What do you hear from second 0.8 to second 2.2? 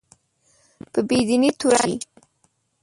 په بې دینۍ تورن شي